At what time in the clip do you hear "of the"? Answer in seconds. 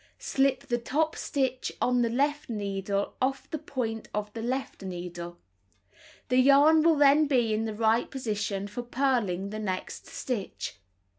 4.15-4.41